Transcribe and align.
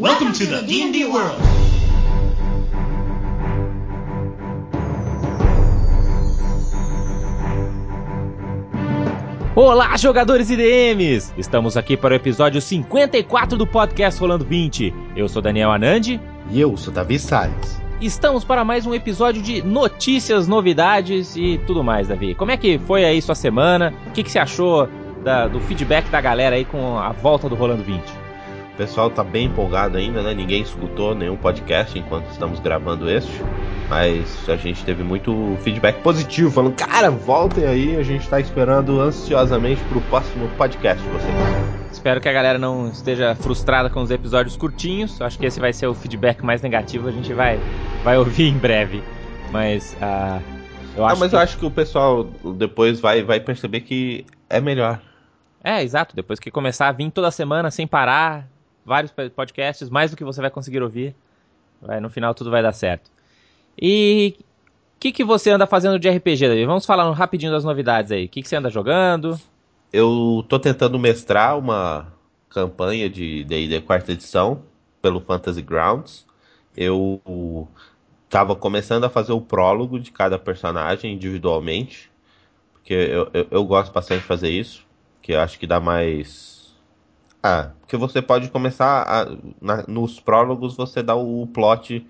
Welcome 0.00 0.32
to 0.32 0.46
the 0.46 0.62
D&D 0.62 1.04
world. 1.06 1.38
Olá, 9.54 9.96
jogadores 9.96 10.48
e 10.50 10.56
DMs! 10.56 11.32
Estamos 11.36 11.76
aqui 11.76 11.96
para 11.96 12.12
o 12.12 12.16
episódio 12.16 12.60
54 12.60 13.58
do 13.58 13.66
podcast 13.66 14.20
Rolando 14.20 14.44
20. 14.44 14.94
Eu 15.16 15.28
sou 15.28 15.42
Daniel 15.42 15.70
Anandi. 15.72 16.20
E 16.50 16.60
eu 16.60 16.76
sou 16.76 16.92
Davi 16.92 17.18
Salles. 17.18 17.80
Estamos 18.00 18.44
para 18.44 18.64
mais 18.64 18.86
um 18.86 18.94
episódio 18.94 19.42
de 19.42 19.62
notícias, 19.62 20.48
novidades 20.48 21.36
e 21.36 21.58
tudo 21.66 21.84
mais, 21.84 22.08
Davi. 22.08 22.34
Como 22.34 22.50
é 22.50 22.56
que 22.56 22.78
foi 22.78 23.04
aí 23.04 23.20
sua 23.20 23.34
semana? 23.34 23.92
O 24.08 24.10
que, 24.12 24.22
que 24.22 24.30
você 24.30 24.38
achou 24.38 24.88
da- 25.22 25.46
do 25.46 25.60
feedback 25.60 26.08
da 26.08 26.20
galera 26.20 26.56
aí 26.56 26.64
com 26.64 26.98
a 26.98 27.12
volta 27.12 27.48
do 27.48 27.54
Rolando 27.54 27.82
20? 27.84 28.02
O 28.74 28.76
pessoal 28.76 29.10
tá 29.10 29.22
bem 29.22 29.46
empolgado 29.46 29.98
ainda, 29.98 30.22
né? 30.22 30.32
Ninguém 30.32 30.62
escutou 30.62 31.14
nenhum 31.14 31.36
podcast 31.36 31.98
enquanto 31.98 32.30
estamos 32.30 32.60
gravando 32.60 33.10
este. 33.10 33.42
Mas 33.88 34.48
a 34.48 34.56
gente 34.56 34.84
teve 34.84 35.02
muito 35.02 35.56
feedback 35.62 36.00
positivo, 36.00 36.50
falando, 36.50 36.74
cara, 36.74 37.10
voltem 37.10 37.66
aí, 37.66 37.96
a 37.96 38.02
gente 38.02 38.28
tá 38.28 38.40
esperando 38.40 39.00
ansiosamente 39.00 39.82
pro 39.84 40.00
próximo 40.02 40.48
podcast 40.56 41.02
de 41.02 41.08
vocês. 41.10 41.34
Espero 41.90 42.20
que 42.20 42.28
a 42.28 42.32
galera 42.32 42.58
não 42.58 42.88
esteja 42.88 43.34
frustrada 43.34 43.90
com 43.90 44.00
os 44.00 44.10
episódios 44.10 44.56
curtinhos. 44.56 45.20
Acho 45.20 45.38
que 45.38 45.44
esse 45.44 45.60
vai 45.60 45.72
ser 45.72 45.86
o 45.88 45.94
feedback 45.94 46.42
mais 46.42 46.62
negativo. 46.62 47.08
A 47.08 47.10
gente 47.10 47.32
vai, 47.34 47.58
vai 48.04 48.16
ouvir 48.16 48.48
em 48.48 48.56
breve. 48.56 49.02
Mas 49.50 49.96
ah, 50.00 50.40
eu 50.96 51.04
acho 51.04 51.20
mas 51.20 51.30
que... 51.30 51.36
eu 51.36 51.40
acho 51.40 51.58
que 51.58 51.66
o 51.66 51.70
pessoal 51.70 52.24
depois 52.56 53.00
vai, 53.00 53.22
vai 53.22 53.40
perceber 53.40 53.80
que 53.80 54.24
é 54.48 54.60
melhor. 54.60 55.00
É, 55.62 55.82
exato. 55.82 56.14
Depois 56.16 56.38
que 56.38 56.50
começar 56.50 56.88
a 56.88 56.92
vir 56.92 57.10
toda 57.10 57.30
semana 57.30 57.70
sem 57.70 57.86
parar, 57.86 58.48
vários 58.90 59.12
podcasts, 59.36 59.88
mais 59.88 60.10
do 60.10 60.16
que 60.16 60.24
você 60.24 60.40
vai 60.40 60.50
conseguir 60.50 60.82
ouvir, 60.82 61.14
vai, 61.80 62.00
no 62.00 62.10
final 62.10 62.34
tudo 62.34 62.50
vai 62.50 62.60
dar 62.60 62.72
certo. 62.72 63.08
E 63.80 64.34
o 64.36 64.44
que, 64.98 65.12
que 65.12 65.22
você 65.22 65.50
anda 65.50 65.64
fazendo 65.64 65.96
de 65.96 66.10
RPG, 66.10 66.48
Davi? 66.48 66.66
Vamos 66.66 66.84
falar 66.84 67.08
rapidinho 67.12 67.52
das 67.52 67.62
novidades 67.62 68.10
aí. 68.10 68.24
O 68.24 68.28
que, 68.28 68.42
que 68.42 68.48
você 68.48 68.56
anda 68.56 68.68
jogando? 68.68 69.38
Eu 69.92 70.44
tô 70.48 70.58
tentando 70.58 70.98
mestrar 70.98 71.56
uma 71.56 72.12
campanha 72.48 73.08
de 73.08 73.44
D&D 73.44 73.80
quarta 73.82 74.10
edição 74.10 74.62
pelo 75.00 75.20
Fantasy 75.20 75.62
Grounds. 75.62 76.26
Eu 76.76 77.68
tava 78.28 78.56
começando 78.56 79.04
a 79.04 79.08
fazer 79.08 79.32
o 79.32 79.40
prólogo 79.40 80.00
de 80.00 80.10
cada 80.10 80.36
personagem 80.36 81.14
individualmente, 81.14 82.10
porque 82.72 82.94
eu, 82.94 83.30
eu, 83.32 83.46
eu 83.52 83.64
gosto 83.64 83.92
bastante 83.92 84.22
de 84.22 84.26
fazer 84.26 84.50
isso, 84.50 84.84
que 85.22 85.32
eu 85.32 85.40
acho 85.40 85.60
que 85.60 85.66
dá 85.66 85.78
mais... 85.78 86.59
Ah, 87.42 87.70
porque 87.80 87.96
você 87.96 88.20
pode 88.20 88.48
começar 88.50 89.02
a- 89.02 89.36
na- 89.60 89.84
nos 89.88 90.20
prólogos 90.20 90.76
você 90.76 91.02
dá 91.02 91.14
o 91.14 91.46
plot 91.46 92.06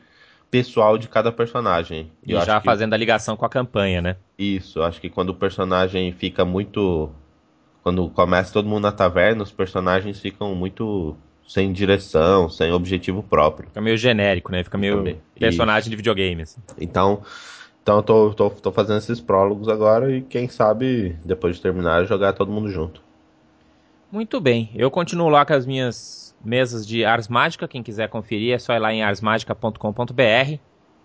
pessoal 0.50 0.98
de 0.98 1.08
cada 1.08 1.30
personagem. 1.30 2.10
E 2.26 2.32
Eu 2.32 2.40
já 2.40 2.58
que- 2.60 2.66
fazendo 2.66 2.92
a 2.94 2.96
ligação 2.96 3.36
com 3.36 3.44
a 3.46 3.48
campanha, 3.48 4.02
né? 4.02 4.16
isso, 4.36 4.82
acho 4.82 5.00
que 5.00 5.10
quando 5.10 5.30
o 5.30 5.34
personagem 5.34 6.12
fica 6.12 6.44
muito. 6.44 7.10
Quando 7.82 8.08
começa 8.10 8.52
todo 8.52 8.68
mundo 8.68 8.82
na 8.82 8.92
taverna, 8.92 9.42
os 9.42 9.52
personagens 9.52 10.18
ficam 10.20 10.54
muito 10.54 11.16
sem 11.46 11.72
direção, 11.72 12.48
sem 12.48 12.72
objetivo 12.72 13.22
próprio. 13.22 13.68
Fica 13.68 13.80
meio 13.80 13.96
genérico, 13.96 14.50
né? 14.52 14.62
Fica 14.64 14.76
meio 14.78 14.96
Também. 14.98 15.20
personagem 15.38 15.88
de 15.90 15.96
videogame. 15.96 16.42
assim. 16.42 16.60
Então, 16.78 17.22
então 17.82 17.96
eu 17.96 18.02
tô, 18.02 18.34
tô, 18.34 18.50
tô 18.50 18.72
fazendo 18.72 18.98
esses 18.98 19.20
prólogos 19.20 19.68
agora 19.68 20.14
e 20.14 20.20
quem 20.22 20.48
sabe, 20.48 21.16
depois 21.24 21.56
de 21.56 21.62
terminar, 21.62 22.04
jogar 22.04 22.32
todo 22.34 22.52
mundo 22.52 22.68
junto. 22.70 23.02
Muito 24.12 24.40
bem. 24.40 24.70
Eu 24.74 24.90
continuo 24.90 25.28
lá 25.28 25.46
com 25.46 25.52
as 25.52 25.64
minhas 25.64 26.34
mesas 26.44 26.86
de 26.86 27.04
Ars 27.04 27.28
Mágica. 27.28 27.68
Quem 27.68 27.82
quiser 27.82 28.08
conferir 28.08 28.54
é 28.54 28.58
só 28.58 28.74
ir 28.74 28.80
lá 28.80 28.92
em 28.92 29.02
arsmagica.com.br 29.02 30.58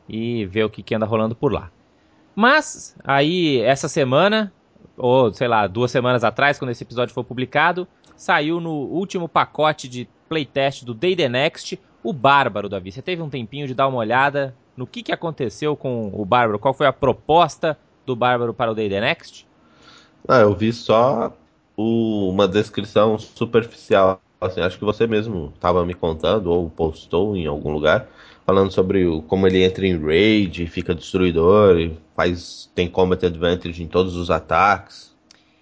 e 0.10 0.46
ver 0.46 0.64
o 0.64 0.70
que, 0.70 0.82
que 0.82 0.96
anda 0.96 1.06
rolando 1.06 1.36
por 1.36 1.52
lá. 1.54 1.70
Mas, 2.36 2.96
aí, 3.04 3.62
essa 3.62 3.88
semana, 3.88 4.52
ou 4.98 5.32
sei 5.34 5.48
lá, 5.48 5.68
duas 5.68 5.92
semanas 5.92 6.24
atrás, 6.24 6.58
quando 6.58 6.72
esse 6.72 6.84
episódio 6.84 7.14
for 7.14 7.24
publicado, 7.24 7.88
saiu 8.16 8.60
no 8.60 8.72
último 8.72 9.30
pacote 9.30 9.88
de 9.88 10.10
playtest 10.28 10.84
do 10.84 10.94
Day 10.94 11.16
The 11.16 11.30
Next 11.30 11.80
o 12.04 12.12
Bárbaro, 12.12 12.68
Davi. 12.68 12.92
Você 12.92 13.02
teve 13.02 13.22
um 13.22 13.30
tempinho 13.30 13.68
de 13.68 13.74
dar 13.74 13.88
uma 13.88 13.98
olhada 13.98 14.56
no 14.76 14.86
que, 14.88 15.04
que 15.04 15.12
aconteceu 15.12 15.76
com 15.76 16.12
o 16.14 16.26
Bárbaro? 16.26 16.60
Qual 16.60 16.74
foi 16.74 16.88
a 16.88 16.94
proposta 16.94 17.78
do 18.06 18.16
Bárbaro 18.16 18.54
para 18.54 18.72
o 18.72 18.76
Day 18.76 18.90
The 18.90 19.02
Next? 19.02 19.48
Ah, 20.28 20.40
eu 20.40 20.54
vi 20.56 20.74
só 20.74 21.32
o- 21.76 22.30
uma 22.30 22.48
descrição 22.48 23.18
superficial. 23.18 24.22
Assim, 24.40 24.62
acho 24.62 24.78
que 24.78 24.86
você 24.86 25.08
mesmo 25.08 25.52
estava 25.56 25.86
me 25.86 25.94
contando 25.94 26.52
ou 26.52 26.70
postou 26.70 27.36
em 27.36 27.46
algum 27.46 27.72
lugar 27.72 28.08
falando 28.46 28.72
sobre 28.72 29.06
o- 29.06 29.22
como 29.24 29.48
ele 29.48 29.64
entra 29.64 29.88
em 29.88 29.98
raid, 29.98 30.68
fica 30.68 30.94
destruidor, 30.94 31.80
e 31.80 31.98
faz 32.16 32.70
tem 32.76 32.88
combat 32.88 33.26
advantage 33.26 33.82
em 33.82 33.88
todos 33.88 34.16
os 34.16 34.30
ataques. 34.30 35.16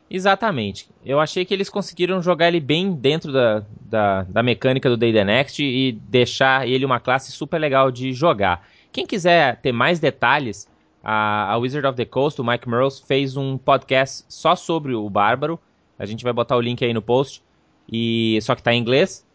Exatamente. 0.10 0.88
Eu 1.04 1.20
achei 1.20 1.44
que 1.46 1.54
eles 1.54 1.70
conseguiram 1.70 2.22
jogar 2.22 2.50
ele 2.50 2.60
bem 2.60 2.94
dentro 2.94 3.32
da, 3.32 3.64
da, 3.82 4.24
da 4.24 4.44
mecânica 4.44 4.90
do 4.90 4.98
Day 4.98 5.12
The 5.14 5.24
Next 5.24 5.64
e 5.64 5.94
deixar 5.94 6.68
ele 6.68 6.86
uma 6.86 7.00
classe 7.00 7.32
super 7.32 7.58
legal 7.58 7.90
de 7.90 8.14
jogar. 8.14 8.68
Quem 8.92 9.08
quiser 9.08 9.60
ter 9.62 9.72
mais 9.72 10.00
detalhes, 10.00 10.68
a, 11.04 11.52
a 11.54 11.58
Wizard 11.58 11.88
of 11.88 11.96
the 11.98 12.06
Coast, 12.06 12.40
o 12.40 12.44
Mike 12.44 12.70
Merles, 12.70 13.00
fez 13.00 13.36
um 13.36 13.58
podcast 13.58 14.26
só 14.28 14.56
sobre 14.56 14.94
o 14.94 15.10
Bárbaro. 15.10 15.60
A 15.98 16.06
gente 16.06 16.24
vai 16.24 16.34
botar 16.34 16.56
o 16.56 16.62
link 16.62 16.84
aí 16.84 16.94
no 16.94 17.02
post. 17.02 17.44
E 17.92 18.40
só 18.42 18.56
que 18.56 18.64
tá 18.64 18.74
em 18.74 18.80
inglês. 18.80 19.26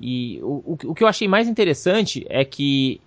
E 0.00 0.40
o, 0.42 0.62
o, 0.64 0.78
o 0.90 0.94
que 0.94 1.02
eu 1.02 1.08
achei 1.08 1.26
mais 1.26 1.48
interessante 1.48 2.24
é 2.28 2.44
que 2.44 3.00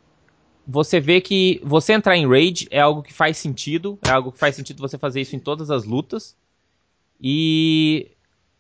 você 0.67 0.99
vê 0.99 1.19
que 1.21 1.59
você 1.63 1.93
entrar 1.93 2.15
em 2.15 2.27
raid 2.27 2.67
é 2.69 2.79
algo 2.79 3.01
que 3.01 3.13
faz 3.13 3.37
sentido, 3.37 3.97
é 4.05 4.11
algo 4.11 4.31
que 4.31 4.37
faz 4.37 4.55
sentido 4.55 4.79
você 4.79 4.97
fazer 4.97 5.21
isso 5.21 5.35
em 5.35 5.39
todas 5.39 5.71
as 5.71 5.85
lutas. 5.85 6.35
E 7.19 8.11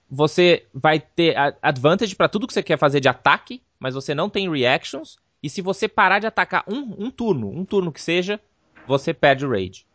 você 0.09 0.65
vai 0.73 0.99
ter 0.99 1.35
advantage 1.61 2.15
para 2.15 2.29
tudo 2.29 2.47
que 2.47 2.53
você 2.53 2.63
quer 2.63 2.77
fazer 2.77 2.99
de 2.99 3.07
ataque, 3.07 3.61
mas 3.79 3.93
você 3.93 4.13
não 4.13 4.29
tem 4.29 4.49
reactions. 4.49 5.17
E 5.41 5.49
se 5.49 5.61
você 5.61 5.87
parar 5.87 6.19
de 6.19 6.27
atacar 6.27 6.63
um, 6.67 7.05
um 7.05 7.09
turno, 7.09 7.49
um 7.49 7.65
turno 7.65 7.91
que 7.91 8.01
seja, 8.01 8.39
você 8.87 9.13
perde 9.13 9.45
o 9.45 9.49
raid. 9.49 9.85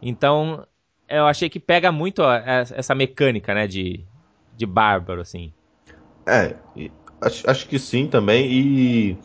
Então, 0.00 0.66
eu 1.18 1.26
achei 1.26 1.48
que 1.50 1.60
pega 1.60 1.92
muito 1.92 2.20
ó, 2.22 2.32
essa 2.34 2.74
essa 2.76 2.94
mecânica, 2.94 3.54
né, 3.54 3.66
de, 3.66 4.06
de 4.52 4.66
bárbaro, 4.66 5.20
assim. 5.20 5.54
É, 6.26 6.54
acho, 7.20 7.48
acho 7.50 7.68
que 7.68 7.78
sim 7.78 8.06
também, 8.06 8.46
e 8.52 9.16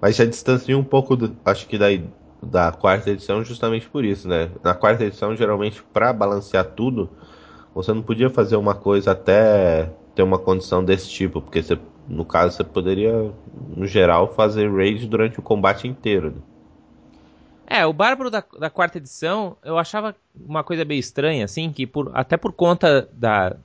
mas 0.00 0.16
já 0.16 0.24
distancia 0.24 0.76
um 0.76 0.84
pouco, 0.84 1.16
do- 1.16 1.36
acho 1.44 1.66
que 1.66 1.78
da, 1.78 1.86
da 2.42 2.70
quarta 2.72 3.10
edição 3.10 3.42
justamente 3.44 3.88
por 3.88 4.04
isso, 4.04 4.28
né? 4.28 4.50
Na 4.62 4.74
quarta 4.74 5.04
edição, 5.04 5.34
geralmente, 5.34 5.82
para 5.92 6.12
balancear 6.12 6.64
tudo, 6.64 7.08
você 7.74 7.92
não 7.92 8.02
podia 8.02 8.30
fazer 8.30 8.56
uma 8.56 8.74
coisa 8.74 9.12
até 9.12 9.90
ter 10.14 10.22
uma 10.22 10.38
condição 10.38 10.84
desse 10.84 11.08
tipo, 11.10 11.40
porque 11.42 11.62
você, 11.62 11.78
no 12.08 12.24
caso 12.24 12.56
você 12.56 12.64
poderia, 12.64 13.32
no 13.76 13.86
geral, 13.86 14.32
fazer 14.34 14.70
raid 14.72 15.06
durante 15.08 15.38
o 15.40 15.42
combate 15.42 15.88
inteiro. 15.88 16.30
né? 16.30 16.36
É, 17.66 17.84
o 17.86 17.92
Bárbaro 17.92 18.30
da, 18.30 18.44
da 18.58 18.68
quarta 18.68 18.98
edição, 18.98 19.56
eu 19.64 19.78
achava 19.78 20.14
uma 20.34 20.62
coisa 20.62 20.84
meio 20.84 20.98
estranha, 21.00 21.44
assim, 21.44 21.72
que 21.72 21.86
por, 21.86 22.10
até 22.14 22.36
por 22.36 22.52
conta 22.52 23.08
da, 23.12 23.56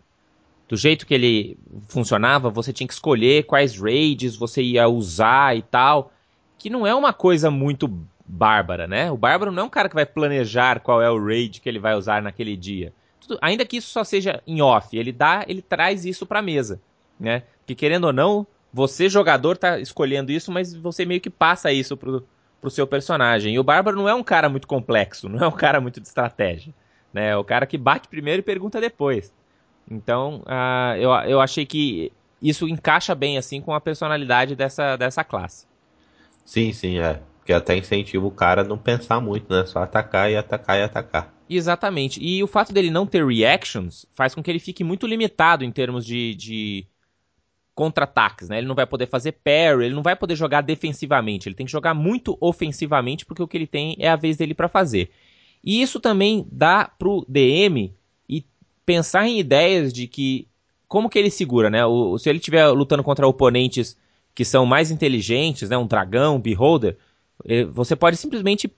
do 0.67 0.77
jeito 0.77 1.05
que 1.05 1.13
ele 1.13 1.57
funcionava, 1.89 2.49
você 2.49 2.71
tinha 2.71 2.87
que 2.87 2.93
escolher 2.93 3.43
quais 3.43 3.77
raids 3.79 4.35
você 4.35 4.61
ia 4.61 4.87
usar 4.87 5.57
e 5.57 5.61
tal, 5.61 6.13
que 6.57 6.69
não 6.69 6.87
é 6.87 6.93
uma 6.95 7.11
coisa 7.11 7.51
muito 7.51 7.91
bárbara, 8.25 8.87
né? 8.87 9.11
O 9.11 9.17
Bárbaro 9.17 9.51
não 9.51 9.63
é 9.63 9.65
um 9.65 9.69
cara 9.69 9.89
que 9.89 9.95
vai 9.95 10.05
planejar 10.05 10.79
qual 10.79 11.01
é 11.01 11.09
o 11.09 11.23
raid 11.23 11.59
que 11.59 11.67
ele 11.67 11.79
vai 11.79 11.95
usar 11.95 12.21
naquele 12.21 12.55
dia. 12.55 12.93
Tudo- 13.19 13.39
ainda 13.41 13.65
que 13.65 13.77
isso 13.77 13.89
só 13.89 14.03
seja 14.03 14.41
em 14.45 14.61
off, 14.61 14.95
ele 14.95 15.11
dá, 15.11 15.43
ele 15.47 15.61
traz 15.61 16.05
isso 16.05 16.25
pra 16.25 16.41
mesa, 16.41 16.79
né? 17.19 17.43
Porque 17.61 17.75
querendo 17.75 18.05
ou 18.05 18.13
não, 18.13 18.45
você 18.71 19.09
jogador 19.09 19.57
tá 19.57 19.79
escolhendo 19.79 20.31
isso, 20.31 20.51
mas 20.51 20.73
você 20.73 21.05
meio 21.05 21.19
que 21.19 21.29
passa 21.29 21.71
isso 21.73 21.97
pro, 21.97 22.23
pro 22.59 22.69
seu 22.69 22.85
personagem. 22.85 23.53
E 23.53 23.59
o 23.59 23.63
Bárbaro 23.63 23.97
não 23.97 24.07
é 24.07 24.13
um 24.13 24.23
cara 24.23 24.49
muito 24.49 24.67
complexo, 24.67 25.29
não 25.29 25.39
é 25.43 25.47
um 25.47 25.51
cara 25.51 25.79
muito 25.79 25.99
de 25.99 26.07
estratégia, 26.07 26.73
né? 27.13 27.29
É 27.29 27.37
o 27.37 27.43
cara 27.43 27.65
que 27.65 27.77
bate 27.77 28.07
primeiro 28.07 28.39
e 28.39 28.43
pergunta 28.43 28.81
depois. 28.81 29.33
Então, 29.89 30.43
ah, 30.45 30.95
eu, 30.97 31.09
eu 31.29 31.41
achei 31.41 31.65
que 31.65 32.11
isso 32.41 32.67
encaixa 32.67 33.15
bem 33.15 33.37
assim 33.37 33.61
com 33.61 33.73
a 33.73 33.81
personalidade 33.81 34.55
dessa, 34.55 34.95
dessa 34.95 35.23
classe. 35.23 35.65
Sim, 36.45 36.71
sim, 36.71 36.99
é. 36.99 37.21
Porque 37.39 37.53
até 37.53 37.75
incentiva 37.75 38.25
o 38.25 38.31
cara 38.31 38.61
a 38.61 38.63
não 38.63 38.77
pensar 38.77 39.19
muito, 39.19 39.51
né? 39.51 39.65
Só 39.65 39.81
atacar 39.81 40.31
e 40.31 40.37
atacar 40.37 40.77
e 40.77 40.83
atacar. 40.83 41.33
Exatamente. 41.49 42.23
E 42.23 42.43
o 42.43 42.47
fato 42.47 42.71
dele 42.71 42.91
não 42.91 43.07
ter 43.07 43.25
reactions 43.25 44.05
faz 44.13 44.35
com 44.35 44.43
que 44.43 44.51
ele 44.51 44.59
fique 44.59 44.83
muito 44.83 45.07
limitado 45.07 45.65
em 45.65 45.71
termos 45.71 46.05
de, 46.05 46.35
de 46.35 46.85
contra-ataques, 47.79 48.49
né? 48.49 48.57
Ele 48.57 48.67
não 48.67 48.75
vai 48.75 48.85
poder 48.85 49.07
fazer 49.07 49.31
parry, 49.31 49.85
ele 49.85 49.95
não 49.95 50.03
vai 50.03 50.13
poder 50.13 50.35
jogar 50.35 50.59
defensivamente, 50.59 51.47
ele 51.47 51.55
tem 51.55 51.65
que 51.65 51.71
jogar 51.71 51.93
muito 51.93 52.37
ofensivamente 52.41 53.25
porque 53.25 53.41
o 53.41 53.47
que 53.47 53.55
ele 53.55 53.65
tem 53.65 53.95
é 53.97 54.09
a 54.09 54.17
vez 54.17 54.35
dele 54.35 54.53
para 54.53 54.67
fazer. 54.67 55.09
E 55.63 55.81
isso 55.81 55.97
também 55.97 56.45
dá 56.51 56.91
pro 56.99 57.25
DM 57.25 57.95
e 58.27 58.45
pensar 58.85 59.29
em 59.29 59.39
ideias 59.39 59.93
de 59.93 60.07
que 60.07 60.45
como 60.89 61.09
que 61.09 61.17
ele 61.17 61.31
segura, 61.31 61.69
né? 61.69 61.85
O, 61.85 62.17
se 62.17 62.29
ele 62.29 62.39
estiver 62.39 62.67
lutando 62.67 63.01
contra 63.01 63.25
oponentes 63.25 63.95
que 64.35 64.43
são 64.43 64.65
mais 64.65 64.91
inteligentes, 64.91 65.69
né, 65.69 65.77
um 65.77 65.87
dragão, 65.87 66.35
um 66.35 66.41
beholder, 66.41 66.97
eh, 67.45 67.63
você 67.63 67.95
pode 67.95 68.17
simplesmente 68.17 68.69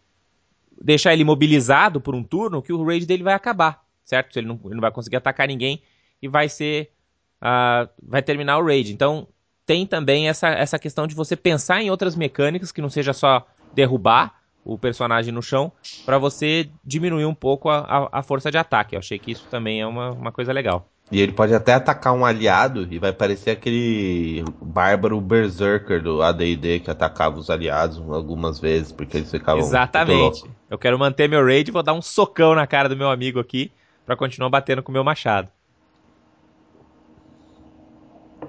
deixar 0.79 1.11
ele 1.11 1.23
imobilizado 1.23 1.99
por 1.99 2.13
um 2.13 2.23
turno 2.23 2.61
que 2.61 2.71
o 2.71 2.85
raid 2.85 3.07
dele 3.07 3.23
vai 3.23 3.33
acabar, 3.33 3.83
certo? 4.05 4.37
Ele 4.37 4.45
não, 4.45 4.59
ele 4.65 4.75
não 4.75 4.81
vai 4.81 4.91
conseguir 4.91 5.15
atacar 5.15 5.47
ninguém 5.47 5.81
e 6.21 6.27
vai 6.27 6.47
ser 6.47 6.91
uh, 7.41 7.89
vai 8.01 8.21
terminar 8.21 8.57
o 8.59 8.65
raid. 8.65 8.93
Então 8.93 9.27
tem 9.65 9.85
também 9.85 10.27
essa, 10.27 10.49
essa 10.49 10.77
questão 10.77 11.07
de 11.07 11.15
você 11.15 11.35
pensar 11.35 11.81
em 11.81 11.89
outras 11.89 12.15
mecânicas 12.15 12.71
que 12.71 12.81
não 12.81 12.89
seja 12.89 13.13
só 13.13 13.45
derrubar 13.73 14.41
o 14.63 14.77
personagem 14.77 15.33
no 15.33 15.41
chão 15.41 15.71
para 16.05 16.17
você 16.17 16.69
diminuir 16.83 17.25
um 17.25 17.33
pouco 17.33 17.69
a, 17.69 17.79
a, 17.79 18.19
a, 18.19 18.23
força 18.23 18.51
de 18.51 18.57
ataque. 18.57 18.95
Eu 18.95 18.99
achei 18.99 19.17
que 19.17 19.31
isso 19.31 19.47
também 19.49 19.81
é 19.81 19.87
uma, 19.87 20.11
uma 20.11 20.31
coisa 20.31 20.53
legal. 20.53 20.87
E 21.11 21.19
ele 21.19 21.33
pode 21.33 21.53
até 21.53 21.73
atacar 21.73 22.13
um 22.13 22.23
aliado 22.23 22.87
e 22.89 22.97
vai 22.97 23.11
parecer 23.11 23.51
aquele 23.51 24.45
bárbaro 24.61 25.19
berserker 25.19 26.01
do 26.01 26.21
AD&D 26.21 26.79
que 26.79 26.89
atacava 26.89 27.37
os 27.37 27.49
aliados 27.49 27.97
algumas 28.09 28.59
vezes, 28.59 28.93
porque 28.93 29.17
eles 29.17 29.29
ficavam 29.29 29.61
Exatamente. 29.61 30.45
Eu 30.69 30.77
quero 30.77 30.97
manter 30.97 31.27
meu 31.27 31.45
raid 31.45 31.69
e 31.69 31.73
vou 31.73 31.83
dar 31.83 31.93
um 31.93 32.01
socão 32.01 32.55
na 32.55 32.65
cara 32.65 32.87
do 32.87 32.95
meu 32.95 33.09
amigo 33.09 33.41
aqui 33.41 33.71
para 34.05 34.15
continuar 34.15 34.49
batendo 34.49 34.81
com 34.81 34.89
o 34.89 34.93
meu 34.93 35.03
machado. 35.03 35.49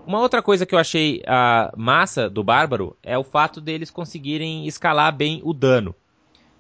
Uma 0.06 0.20
outra 0.20 0.42
coisa 0.42 0.66
que 0.66 0.74
eu 0.74 0.78
achei 0.78 1.20
uh, 1.20 1.72
massa 1.76 2.28
do 2.28 2.42
Bárbaro 2.42 2.96
é 3.02 3.16
o 3.16 3.22
fato 3.22 3.60
deles 3.60 3.90
conseguirem 3.90 4.66
escalar 4.66 5.14
bem 5.14 5.40
o 5.44 5.52
dano. 5.52 5.94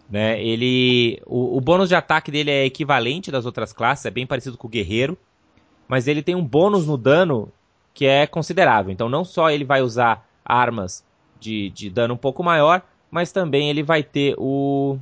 Né? 0.08 0.40
Ele, 0.42 1.20
o, 1.26 1.56
o, 1.56 1.60
bônus 1.60 1.88
de 1.88 1.94
ataque 1.94 2.30
dele 2.30 2.50
é 2.50 2.64
equivalente 2.64 3.30
das 3.30 3.44
outras 3.46 3.72
classes, 3.72 4.04
é 4.04 4.10
bem 4.10 4.26
parecido 4.26 4.56
com 4.56 4.66
o 4.66 4.70
Guerreiro, 4.70 5.18
mas 5.88 6.06
ele 6.06 6.22
tem 6.22 6.34
um 6.34 6.44
bônus 6.44 6.86
no 6.86 6.96
dano 6.96 7.50
que 7.92 8.06
é 8.06 8.26
considerável. 8.26 8.92
Então 8.92 9.08
não 9.08 9.24
só 9.24 9.50
ele 9.50 9.64
vai 9.64 9.82
usar 9.82 10.26
armas 10.44 11.04
de, 11.40 11.70
de 11.70 11.90
dano 11.90 12.14
um 12.14 12.18
pouco 12.18 12.44
maior, 12.44 12.82
mas 13.10 13.32
também 13.32 13.68
ele 13.68 13.82
vai 13.82 14.02
ter 14.02 14.34
o 14.38 14.98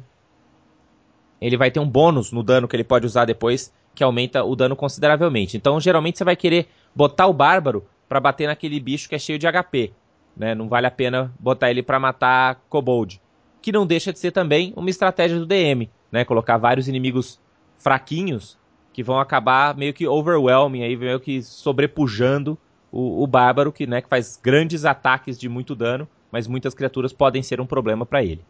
ele 1.41 1.57
vai 1.57 1.71
ter 1.71 1.81
um 1.81 1.89
bônus 1.89 2.33
no 2.33 2.43
dano 2.43 2.69
que 2.69 2.77
ele 2.77 2.85
pode 2.85 3.07
usar 3.07 3.25
depois 3.25 3.73
que 3.95 4.05
aumenta 4.05 4.45
o 4.45 4.55
dano 4.55 4.77
consideravelmente. 4.77 5.57
Então 5.57 5.81
geralmente 5.81 6.19
você 6.19 6.25
vai 6.25 6.37
querer 6.37 6.69
botar 6.95 7.27
o 7.27 7.33
bárbaro 7.33 7.85
para 8.11 8.19
bater 8.19 8.49
naquele 8.49 8.81
bicho 8.81 9.09
que 9.09 9.15
é 9.15 9.19
cheio 9.21 9.39
de 9.39 9.47
HP. 9.47 9.93
Né? 10.37 10.53
Não 10.53 10.69
vale 10.69 10.89
a 10.89 10.91
pena 10.91 11.33
botar 11.39 11.71
ele 11.71 11.81
para 11.81 12.01
matar 12.01 12.57
Kobold. 12.69 13.23
Que 13.63 13.71
não 13.71 13.87
deixa 13.87 14.13
de 14.13 14.19
ser 14.19 14.33
também 14.33 14.73
uma 14.77 14.91
estratégia 14.91 15.39
do 15.39 15.47
DM, 15.47 15.89
né? 16.11 16.25
Colocar 16.25 16.57
vários 16.57 16.89
inimigos 16.89 17.41
fraquinhos 17.79 18.59
que 18.93 19.05
vão 19.05 19.21
acabar 19.21 19.77
meio 19.77 19.95
que 19.95 20.09
overwhelming, 20.09 20.83
aí, 20.83 20.97
meio 20.97 21.21
que 21.21 21.41
sobrepujando 21.41 22.59
o, 22.91 23.23
o 23.23 23.27
bárbaro, 23.29 23.71
que, 23.71 23.87
né, 23.87 24.03
que 24.03 24.09
faz 24.09 24.41
grandes 24.43 24.85
ataques 24.85 25.39
de 25.39 25.49
muito 25.49 25.77
dano, 25.77 26.09
mas 26.33 26.49
muitas 26.49 26.75
criaturas 26.75 27.13
podem 27.13 27.45
ser 27.45 27.61
um 27.61 27.67
problema 27.67 28.05
para 28.05 28.25
ele. 28.25 28.43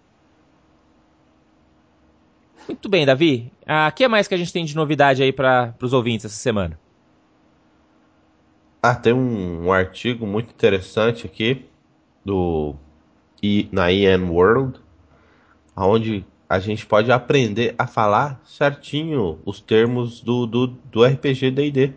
Muito 2.67 2.89
bem, 2.89 3.05
Davi. 3.05 3.53
O 3.61 3.65
ah, 3.67 3.93
que 3.95 4.09
mais 4.09 4.27
que 4.27 4.35
a 4.35 4.39
gente 4.39 4.53
tem 4.53 4.65
de 4.65 4.75
novidade 4.75 5.23
aí 5.23 5.33
para 5.33 5.75
os 5.83 5.93
ouvintes 5.93 6.25
essa 6.25 6.37
semana? 6.37 6.79
Ah, 8.83 8.95
tem 8.95 9.13
um, 9.13 9.67
um 9.67 9.73
artigo 9.73 10.27
muito 10.27 10.51
interessante 10.51 11.27
aqui 11.27 11.67
do 12.25 12.75
na 13.73 13.91
EN 13.91 14.29
World, 14.31 14.79
onde 15.77 16.25
a 16.49 16.59
gente 16.59 16.85
pode 16.85 17.11
aprender 17.11 17.75
a 17.79 17.87
falar 17.87 18.41
certinho 18.45 19.39
os 19.45 19.61
termos 19.61 20.21
do, 20.21 20.47
do, 20.47 20.67
do 20.67 21.05
RPG 21.05 21.51
D&D. 21.51 21.93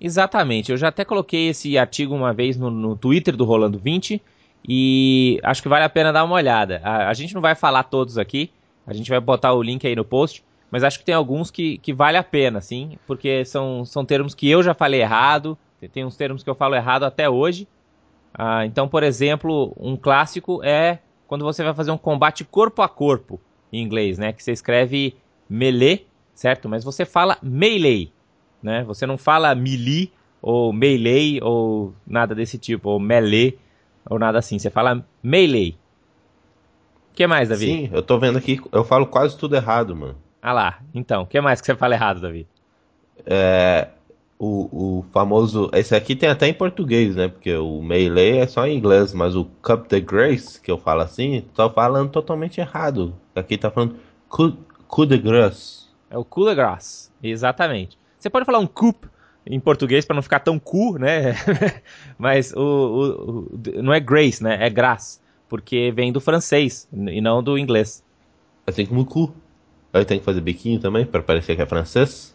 Exatamente, 0.00 0.70
eu 0.70 0.76
já 0.76 0.88
até 0.88 1.04
coloquei 1.04 1.48
esse 1.48 1.76
artigo 1.76 2.14
uma 2.14 2.32
vez 2.32 2.56
no, 2.56 2.70
no 2.70 2.96
Twitter 2.96 3.36
do 3.36 3.44
Rolando 3.44 3.78
20 3.78 4.20
e 4.66 5.40
acho 5.42 5.62
que 5.62 5.68
vale 5.68 5.84
a 5.84 5.88
pena 5.88 6.12
dar 6.12 6.24
uma 6.24 6.34
olhada. 6.34 6.80
A, 6.84 7.08
a, 7.08 7.14
gente 7.14 7.34
não 7.34 7.40
vai 7.40 7.54
falar 7.54 7.84
todos 7.84 8.16
aqui, 8.16 8.50
a 8.86 8.92
gente 8.92 9.10
vai 9.10 9.20
botar 9.20 9.52
o 9.52 9.62
link 9.62 9.86
aí 9.86 9.96
no 9.96 10.04
post, 10.04 10.44
mas 10.70 10.84
acho 10.84 10.98
que 10.98 11.04
tem 11.04 11.14
alguns 11.14 11.50
que, 11.50 11.78
que 11.78 11.92
vale 11.92 12.16
a 12.16 12.22
pena, 12.22 12.60
sim, 12.60 12.98
porque 13.06 13.44
são, 13.44 13.84
são 13.84 14.04
termos 14.04 14.34
que 14.34 14.48
eu 14.48 14.62
já 14.62 14.74
falei 14.74 15.00
errado, 15.00 15.58
tem 15.92 16.04
uns 16.04 16.16
termos 16.16 16.42
que 16.42 16.50
eu 16.50 16.54
falo 16.54 16.74
errado 16.74 17.04
até 17.04 17.28
hoje. 17.28 17.68
Ah, 18.32 18.66
então, 18.66 18.88
por 18.88 19.02
exemplo, 19.02 19.74
um 19.78 19.96
clássico 19.96 20.62
é 20.64 20.98
quando 21.26 21.44
você 21.44 21.62
vai 21.62 21.74
fazer 21.74 21.90
um 21.90 21.98
combate 21.98 22.44
corpo 22.44 22.82
a 22.82 22.88
corpo 22.88 23.40
em 23.72 23.82
inglês, 23.82 24.18
né? 24.18 24.32
Que 24.32 24.42
você 24.42 24.52
escreve 24.52 25.16
melee, 25.48 26.06
certo? 26.34 26.68
Mas 26.68 26.84
você 26.84 27.04
fala 27.04 27.38
melee, 27.42 28.12
né? 28.62 28.82
Você 28.84 29.06
não 29.06 29.16
fala 29.18 29.54
melee 29.54 30.12
ou 30.42 30.72
melee 30.72 31.40
ou 31.42 31.94
nada 32.06 32.34
desse 32.34 32.58
tipo, 32.58 32.90
ou 32.90 33.00
melee 33.00 33.58
ou 34.08 34.18
nada 34.18 34.38
assim. 34.38 34.58
Você 34.58 34.70
fala 34.70 35.06
melee. 35.22 35.76
O 37.12 37.14
que 37.14 37.26
mais, 37.26 37.48
Davi? 37.48 37.66
Sim, 37.66 37.90
eu 37.92 38.02
tô 38.02 38.18
vendo 38.18 38.38
aqui, 38.38 38.60
eu 38.72 38.82
falo 38.82 39.06
quase 39.06 39.38
tudo 39.38 39.54
errado, 39.54 39.94
mano. 39.94 40.16
Ah 40.42 40.52
lá, 40.52 40.80
então, 40.92 41.22
o 41.22 41.26
que 41.26 41.40
mais 41.40 41.60
que 41.60 41.66
você 41.66 41.74
fala 41.74 41.94
errado, 41.94 42.20
Davi? 42.20 42.46
É, 43.24 43.88
o, 44.44 44.98
o 44.98 45.04
famoso. 45.12 45.70
Esse 45.72 45.94
aqui 45.94 46.14
tem 46.14 46.28
até 46.28 46.46
em 46.46 46.54
português, 46.54 47.16
né? 47.16 47.28
Porque 47.28 47.54
o 47.54 47.80
Melee 47.80 48.38
é 48.38 48.46
só 48.46 48.66
em 48.66 48.76
inglês, 48.76 49.14
mas 49.14 49.34
o 49.34 49.46
Cup 49.62 49.88
de 49.88 50.00
Grace, 50.00 50.60
que 50.60 50.70
eu 50.70 50.76
falo 50.76 51.00
assim, 51.00 51.44
tô 51.54 51.68
falando 51.70 52.10
totalmente 52.10 52.60
errado. 52.60 53.14
Aqui 53.34 53.56
tá 53.56 53.70
falando 53.70 53.96
Coup, 54.28 54.56
coup 54.86 55.06
de 55.06 55.18
Grace. 55.18 55.84
É 56.10 56.18
o 56.18 56.24
Coup 56.24 56.48
de 56.48 56.54
Grace, 56.54 57.10
exatamente. 57.22 57.98
Você 58.18 58.28
pode 58.28 58.44
falar 58.44 58.58
um 58.58 58.66
coup 58.66 58.94
em 59.46 59.58
português 59.60 60.04
para 60.04 60.14
não 60.14 60.22
ficar 60.22 60.40
tão 60.40 60.58
cu, 60.58 60.98
né? 60.98 61.34
mas 62.18 62.52
o, 62.52 62.60
o, 62.60 63.38
o, 63.40 63.82
não 63.82 63.92
é 63.92 64.00
Grace, 64.00 64.42
né? 64.42 64.58
É 64.60 64.70
Grace. 64.70 65.20
Porque 65.48 65.92
vem 65.94 66.12
do 66.12 66.20
francês 66.20 66.88
e 66.92 67.20
não 67.20 67.42
do 67.42 67.58
inglês. 67.58 68.02
Assim 68.66 68.86
como 68.86 69.04
cu. 69.04 69.34
Aí 69.92 70.04
tem 70.04 70.18
que 70.18 70.24
fazer 70.24 70.40
biquinho 70.40 70.80
também 70.80 71.06
para 71.06 71.22
parecer 71.22 71.54
que 71.54 71.62
é 71.62 71.66
francês. 71.66 72.33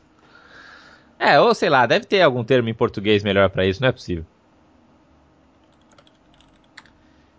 É, 1.19 1.37
ou 1.37 1.53
sei 1.53 1.69
lá, 1.69 1.85
deve 1.85 2.05
ter 2.05 2.21
algum 2.21 2.45
termo 2.45 2.69
em 2.69 2.73
português 2.73 3.21
melhor 3.23 3.49
para 3.49 3.65
isso, 3.65 3.81
não 3.81 3.89
é 3.89 3.91
possível. 3.91 4.25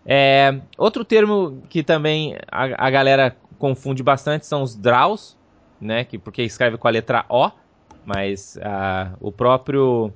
É, 0.05 0.61
outro 0.77 1.05
termo 1.05 1.63
que 1.71 1.83
também 1.83 2.37
a, 2.51 2.87
a, 2.87 2.91
galera 2.91 3.37
confunde 3.59 4.03
bastante 4.03 4.45
são 4.45 4.63
os 4.63 4.77
draws, 4.77 5.37
né? 5.81 6.05
Que, 6.05 6.19
porque 6.19 6.43
escreve 6.43 6.77
com 6.77 6.89
a 6.89 6.91
letra 6.91 7.25
O, 7.29 7.51
mas 8.05 8.57
uh, 8.57 9.17
o 9.21 9.33
próprio 9.33 10.13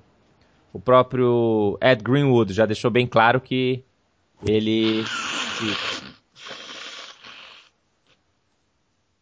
o 0.72 0.80
próprio 0.80 1.78
Ed 1.80 2.02
Greenwood 2.02 2.52
já 2.52 2.66
deixou 2.66 2.90
bem 2.90 3.06
claro 3.06 3.40
que 3.40 3.84
ele 4.44 5.04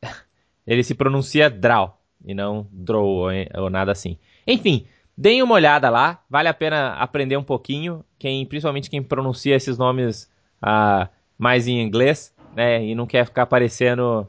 ele 0.66 0.82
se 0.82 0.94
pronuncia 0.94 1.50
draw 1.50 2.00
e 2.24 2.34
não 2.34 2.66
draw 2.72 3.04
ou, 3.04 3.28
ou 3.56 3.70
nada 3.70 3.92
assim. 3.92 4.18
Enfim, 4.46 4.86
deem 5.16 5.42
uma 5.42 5.54
olhada 5.54 5.88
lá, 5.90 6.22
vale 6.28 6.48
a 6.48 6.54
pena 6.54 6.94
aprender 6.94 7.36
um 7.36 7.44
pouquinho, 7.44 8.04
quem, 8.18 8.44
principalmente 8.46 8.90
quem 8.90 9.02
pronuncia 9.02 9.54
esses 9.54 9.78
nomes 9.78 10.30
uh, 10.62 11.08
mais 11.38 11.66
em 11.66 11.80
inglês, 11.80 12.34
né, 12.54 12.84
e 12.84 12.94
não 12.94 13.06
quer 13.06 13.24
ficar 13.24 13.46
parecendo 13.46 14.26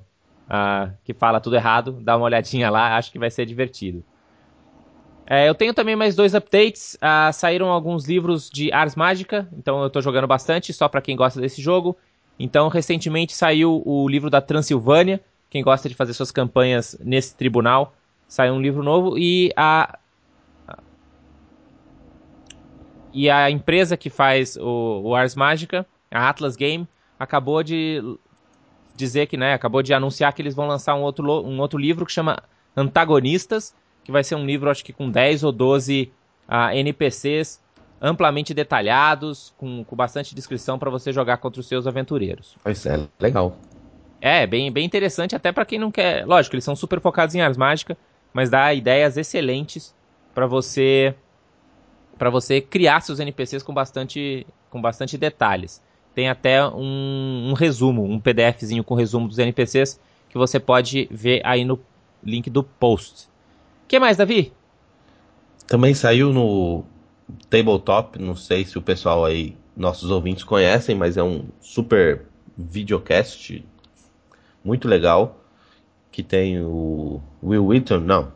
uh, 0.47 0.91
que 1.03 1.13
fala 1.13 1.39
tudo 1.39 1.55
errado, 1.55 1.99
dá 2.01 2.15
uma 2.15 2.25
olhadinha 2.25 2.69
lá, 2.69 2.97
acho 2.97 3.11
que 3.11 3.19
vai 3.19 3.29
ser 3.29 3.45
divertido. 3.45 4.03
É, 5.25 5.47
eu 5.47 5.55
tenho 5.55 5.73
também 5.73 5.95
mais 5.95 6.15
dois 6.15 6.35
updates. 6.35 6.95
Uh, 6.95 7.31
saíram 7.31 7.69
alguns 7.69 8.05
livros 8.05 8.49
de 8.49 8.71
Ars 8.73 8.95
Mágica, 8.95 9.47
então 9.57 9.81
eu 9.81 9.87
estou 9.87 10.01
jogando 10.01 10.27
bastante, 10.27 10.73
só 10.73 10.87
para 10.87 11.01
quem 11.01 11.15
gosta 11.15 11.39
desse 11.39 11.61
jogo. 11.61 11.97
Então, 12.37 12.67
recentemente 12.67 13.33
saiu 13.33 13.81
o 13.85 14.07
livro 14.07 14.29
da 14.29 14.41
Transilvânia. 14.41 15.21
Quem 15.49 15.63
gosta 15.63 15.87
de 15.87 15.95
fazer 15.95 16.13
suas 16.13 16.31
campanhas 16.31 16.97
nesse 16.99 17.35
tribunal, 17.35 17.93
saiu 18.27 18.53
um 18.53 18.61
livro 18.61 18.83
novo. 18.83 19.17
E 19.17 19.53
a 19.55 19.97
E 23.13 23.29
a 23.29 23.49
empresa 23.49 23.95
que 23.95 24.09
faz 24.09 24.57
o, 24.57 25.01
o 25.03 25.15
Ars 25.15 25.35
Mágica, 25.35 25.85
a 26.11 26.29
Atlas 26.29 26.55
Game, 26.55 26.87
acabou 27.19 27.61
de 27.61 28.01
dizer 28.95 29.27
que, 29.27 29.37
né, 29.37 29.53
acabou 29.53 29.81
de 29.81 29.93
anunciar 29.93 30.33
que 30.33 30.41
eles 30.41 30.55
vão 30.55 30.67
lançar 30.67 30.95
um 30.95 31.01
outro, 31.01 31.25
um 31.45 31.59
outro 31.59 31.79
livro 31.79 32.05
que 32.05 32.11
chama 32.11 32.41
Antagonistas, 32.75 33.75
que 34.03 34.11
vai 34.11 34.23
ser 34.23 34.35
um 34.35 34.45
livro, 34.45 34.69
acho 34.69 34.83
que 34.83 34.91
com 34.91 35.09
10 35.09 35.43
ou 35.43 35.51
12 35.51 36.11
uh, 36.47 36.75
NPCs 36.75 37.61
amplamente 38.01 38.53
detalhados, 38.53 39.53
com, 39.57 39.83
com 39.85 39.95
bastante 39.95 40.35
descrição 40.35 40.77
para 40.77 40.89
você 40.89 41.13
jogar 41.13 41.37
contra 41.37 41.61
os 41.61 41.67
seus 41.67 41.87
aventureiros. 41.87 42.57
Pois 42.61 42.85
é, 42.85 43.07
legal. 43.17 43.55
É, 44.19 44.45
bem, 44.45 44.69
bem 44.71 44.85
interessante, 44.85 45.35
até 45.35 45.53
para 45.53 45.65
quem 45.65 45.79
não 45.79 45.89
quer. 45.89 46.25
Lógico, 46.25 46.55
eles 46.55 46.65
são 46.65 46.75
super 46.75 46.99
focados 46.99 47.33
em 47.33 47.41
Ars 47.41 47.55
Mágica, 47.55 47.97
mas 48.33 48.49
dá 48.49 48.73
ideias 48.73 49.15
excelentes 49.15 49.95
para 50.33 50.45
você 50.45 51.15
para 52.17 52.29
você 52.29 52.61
criar 52.61 53.01
seus 53.01 53.19
NPCs 53.19 53.63
com 53.63 53.73
bastante, 53.73 54.45
com 54.69 54.81
bastante 54.81 55.17
detalhes. 55.17 55.81
Tem 56.13 56.29
até 56.29 56.65
um, 56.67 57.49
um 57.49 57.53
resumo, 57.53 58.03
um 58.03 58.19
PDFzinho 58.19 58.83
com 58.83 58.93
resumo 58.93 59.27
dos 59.27 59.39
NPCs 59.39 59.99
que 60.29 60.37
você 60.37 60.59
pode 60.59 61.07
ver 61.11 61.41
aí 61.43 61.65
no 61.65 61.79
link 62.23 62.49
do 62.49 62.63
post. 62.63 63.25
O 63.83 63.87
que 63.87 63.99
mais, 63.99 64.17
Davi? 64.17 64.53
Também 65.67 65.93
saiu 65.93 66.31
no 66.31 66.83
Tabletop, 67.49 68.19
não 68.19 68.35
sei 68.35 68.65
se 68.65 68.77
o 68.77 68.81
pessoal 68.81 69.25
aí 69.25 69.55
nossos 69.75 70.11
ouvintes 70.11 70.43
conhecem, 70.43 70.95
mas 70.95 71.17
é 71.17 71.23
um 71.23 71.45
super 71.59 72.25
videocast 72.57 73.63
muito 74.63 74.87
legal 74.87 75.39
que 76.11 76.21
tem 76.21 76.61
o 76.61 77.19
Will 77.43 77.65
Wheaton, 77.65 77.99
não, 77.99 78.31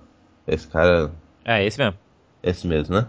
esse 0.48 0.68
cara... 0.68 1.12
É, 1.46 1.64
esse 1.64 1.78
mesmo. 1.78 1.98
Esse 2.42 2.66
mesmo, 2.66 2.96
né? 2.96 3.08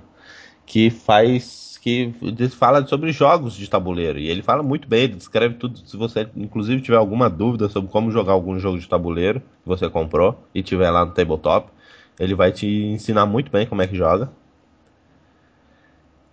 Que 0.69 0.91
faz 0.91 1.59
que 1.81 2.13
fala 2.51 2.87
sobre 2.87 3.13
jogos 3.13 3.55
de 3.55 3.69
tabuleiro. 3.69 4.19
E 4.19 4.29
ele 4.29 4.43
fala 4.43 4.63
muito 4.63 4.87
bem, 4.87 5.05
ele 5.05 5.15
descreve 5.15 5.55
tudo. 5.55 5.79
Se 5.87 5.97
você, 5.97 6.29
inclusive, 6.37 6.83
tiver 6.83 6.97
alguma 6.97 7.31
dúvida 7.31 7.69
sobre 7.69 7.91
como 7.91 8.11
jogar 8.11 8.33
algum 8.33 8.59
jogo 8.59 8.79
de 8.79 8.89
tabuleiro 8.89 9.41
que 9.41 9.69
você 9.69 9.89
comprou 9.89 10.39
e 10.55 10.63
tiver 10.63 10.91
lá 10.91 11.05
no 11.05 11.13
tabletop, 11.13 11.71
ele 12.19 12.35
vai 12.35 12.53
te 12.53 12.67
ensinar 12.67 13.27
muito 13.27 13.51
bem 13.51 13.67
como 13.67 13.81
é 13.81 13.87
que 13.87 13.97
joga. 13.97 14.31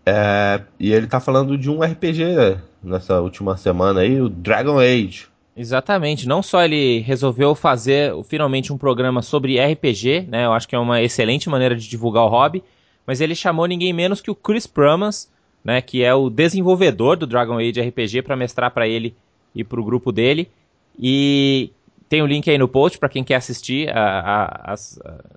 É, 0.05 0.61
e 0.79 0.91
ele 0.91 1.07
tá 1.07 1.19
falando 1.19 1.57
de 1.57 1.69
um 1.69 1.81
RPG 1.81 2.57
nessa 2.83 3.21
última 3.21 3.57
semana 3.57 4.01
aí, 4.01 4.21
o 4.21 4.29
Dragon 4.29 4.79
Age. 4.79 5.27
Exatamente. 5.57 6.27
Não 6.27 6.43
só 6.43 6.63
ele 6.63 6.99
resolveu 6.99 7.55
fazer 7.55 8.13
finalmente 8.25 8.73
um 8.73 8.77
programa 8.77 9.21
sobre 9.21 9.57
RPG, 9.57 10.27
né? 10.27 10.45
Eu 10.45 10.53
acho 10.53 10.67
que 10.67 10.75
é 10.75 10.79
uma 10.79 11.01
excelente 11.01 11.49
maneira 11.49 11.75
de 11.75 11.87
divulgar 11.87 12.23
o 12.23 12.27
hobby, 12.27 12.61
mas 13.05 13.21
ele 13.21 13.35
chamou 13.35 13.65
ninguém 13.65 13.93
menos 13.93 14.21
que 14.21 14.31
o 14.31 14.35
Chris 14.35 14.65
Pramas, 14.65 15.31
né? 15.63 15.81
Que 15.81 16.03
é 16.03 16.13
o 16.13 16.29
desenvolvedor 16.29 17.17
do 17.17 17.27
Dragon 17.27 17.57
Age 17.57 17.81
RPG 17.81 18.21
para 18.21 18.35
mestrar 18.35 18.71
para 18.71 18.87
ele 18.87 19.15
e 19.53 19.63
para 19.63 19.79
o 19.79 19.83
grupo 19.83 20.11
dele. 20.11 20.49
E 20.97 21.71
tem 22.07 22.21
o 22.21 22.25
um 22.25 22.27
link 22.27 22.49
aí 22.49 22.57
no 22.57 22.67
post 22.67 22.97
para 22.97 23.09
quem 23.09 23.23
quer 23.23 23.35
assistir 23.35 23.89
a, 23.89 24.19
a, 24.19 24.73
a, 24.73 24.75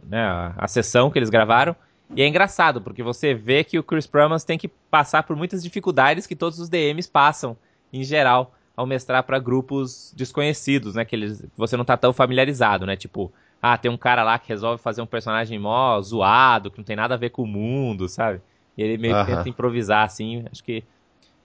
né, 0.09 0.53
a, 0.57 0.69
sessão 0.69 1.11
que 1.11 1.19
eles 1.19 1.31
gravaram. 1.31 1.75
E 2.15 2.23
é 2.23 2.27
engraçado, 2.27 2.81
porque 2.81 3.03
você 3.03 3.35
vê 3.35 3.63
que 3.63 3.79
o 3.79 3.83
Chris 3.83 4.07
Pramas 4.07 4.45
tem 4.45 4.59
que 4.59 4.69
passar 4.69 5.23
por 5.25 5.37
muitas 5.37 5.63
dificuldades 5.63 6.27
que 6.27 6.37
todos 6.37 6.59
os 6.59 6.69
DMs 6.69 7.09
passam, 7.09 7.57
em 7.93 8.03
geral, 8.03 8.55
ao 8.75 8.87
mestrar 8.87 9.23
para 9.25 9.39
grupos 9.39 10.13
desconhecidos, 10.17 10.95
né? 10.95 11.05
Que, 11.05 11.17
eles, 11.17 11.45
você 11.57 11.77
não 11.77 11.85
tá 11.85 11.97
tão 11.97 12.13
familiarizado, 12.13 12.87
né? 12.87 12.97
Tipo, 12.97 13.33
ah, 13.61 13.77
tem 13.77 13.91
um 13.91 13.97
cara 13.97 14.23
lá 14.23 14.39
que 14.39 14.49
resolve 14.49 14.83
fazer 14.83 15.03
um 15.03 15.07
personagem 15.07 15.59
mó 15.59 16.01
zoado, 16.01 16.71
que 16.71 16.79
não 16.79 16.85
tem 16.85 16.97
nada 16.97 17.15
a 17.15 17.19
ver 17.19 17.31
com 17.31 17.43
o 17.43 17.47
mundo, 17.47 18.09
sabe? 18.09 18.41
E 18.77 18.83
ele 18.83 18.97
meio 18.97 19.19
que 19.19 19.27
tenta 19.27 19.49
improvisar, 19.49 20.05
assim. 20.05 20.45
Acho 20.51 20.63
que. 20.63 20.85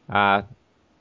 Ah, 0.07 0.43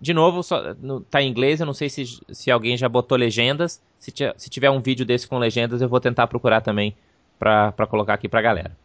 de 0.00 0.14
novo, 0.14 0.42
só, 0.42 0.74
no, 0.80 1.00
tá 1.00 1.20
em 1.22 1.28
inglês, 1.28 1.60
eu 1.60 1.66
não 1.66 1.74
sei 1.74 1.88
se, 1.88 2.04
se 2.30 2.50
alguém 2.50 2.76
já 2.76 2.88
botou 2.88 3.16
legendas. 3.16 3.80
Se, 3.98 4.12
se 4.36 4.50
tiver 4.50 4.70
um 4.70 4.80
vídeo 4.80 5.04
desse 5.04 5.28
com 5.28 5.38
legendas, 5.38 5.82
eu 5.82 5.88
vou 5.88 6.00
tentar 6.00 6.26
procurar 6.26 6.60
também 6.60 6.96
para 7.38 7.86
colocar 7.88 8.14
aqui 8.14 8.28
pra 8.28 8.40
galera. 8.40 8.76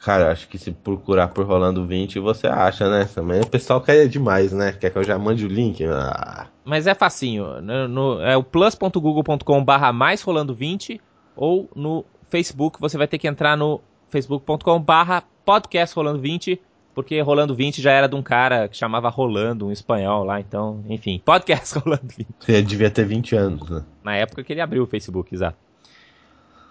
Cara, 0.00 0.32
acho 0.32 0.48
que 0.48 0.56
se 0.56 0.70
procurar 0.70 1.28
por 1.28 1.44
Rolando 1.44 1.86
20 1.86 2.18
você 2.20 2.46
acha, 2.46 2.88
né? 2.88 3.06
Também 3.14 3.40
o 3.42 3.46
pessoal 3.46 3.82
quer 3.82 4.08
demais, 4.08 4.50
né? 4.50 4.72
Quer 4.72 4.90
que 4.90 4.96
eu 4.96 5.04
já 5.04 5.18
mande 5.18 5.44
o 5.44 5.48
link? 5.48 5.84
Ah. 5.84 6.46
Mas 6.64 6.86
é 6.86 6.94
facinho. 6.94 7.60
No, 7.60 7.86
no, 7.86 8.22
é 8.22 8.34
o 8.34 8.42
plus.google.com 8.42 9.64
barra 9.64 9.92
mais 9.92 10.22
Rolando 10.22 10.54
20 10.54 10.98
ou 11.36 11.68
no 11.76 12.04
Facebook 12.30 12.80
você 12.80 12.96
vai 12.96 13.06
ter 13.06 13.18
que 13.18 13.28
entrar 13.28 13.56
no 13.58 13.80
facebook.com 14.08 14.80
barra 14.80 15.22
podcast 15.44 15.94
Rolando 15.94 16.18
20 16.18 16.60
porque 16.94 17.20
Rolando 17.20 17.54
20 17.54 17.82
já 17.82 17.92
era 17.92 18.08
de 18.08 18.14
um 18.14 18.22
cara 18.22 18.68
que 18.68 18.76
chamava 18.76 19.08
Rolando, 19.08 19.66
um 19.66 19.72
espanhol 19.72 20.24
lá, 20.24 20.40
então, 20.40 20.82
enfim, 20.88 21.20
podcast 21.24 21.76
Rolando 21.78 22.08
20. 22.08 22.26
Você 22.38 22.62
devia 22.62 22.90
ter 22.90 23.04
20 23.04 23.36
anos, 23.36 23.68
né? 23.68 23.84
Na 24.02 24.16
época 24.16 24.42
que 24.42 24.52
ele 24.52 24.60
abriu 24.60 24.82
o 24.82 24.86
Facebook, 24.86 25.34
exato. 25.34 25.56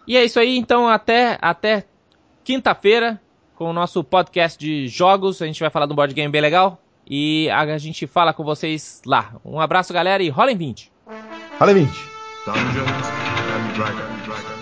E 0.08 0.18
é 0.18 0.26
isso 0.26 0.40
aí, 0.40 0.58
então 0.58 0.88
até, 0.88 1.38
até 1.42 1.86
quinta-feira 2.50 3.22
com 3.54 3.70
o 3.70 3.74
nosso 3.74 4.04
podcast 4.04 4.58
de 4.58 4.88
jogos. 4.88 5.40
A 5.40 5.46
gente 5.46 5.60
vai 5.60 5.70
falar 5.70 5.86
de 5.86 5.94
um 5.94 5.96
board 5.96 6.12
game 6.16 6.32
bem 6.32 6.42
legal. 6.42 6.82
E 7.08 7.48
a 7.52 7.78
gente 7.78 8.08
fala 8.08 8.34
com 8.34 8.44
vocês 8.44 9.04
lá. 9.06 9.36
Um 9.46 9.60
abraço, 9.60 9.94
galera, 9.94 10.24
e 10.24 10.30
rolem 10.30 10.58
20. 10.58 10.92
Rolem 11.60 11.76
20. 11.76 11.92
Dungeons 12.48 13.08
and 13.54 13.74
Dragons. 13.76 14.59